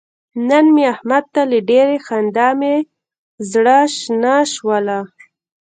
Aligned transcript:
نن 0.47 0.65
مې 0.73 0.83
احمد 0.93 1.25
ته 1.33 1.41
له 1.51 1.57
ډېرې 1.69 1.97
خندا 2.05 2.47
مې 2.59 2.75
زره 3.49 3.77
شنه 3.99 4.35
شوله. 4.53 4.99